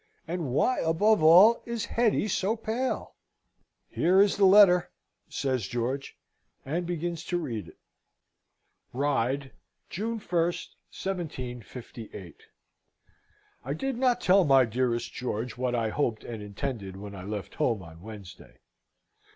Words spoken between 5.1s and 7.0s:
says George, and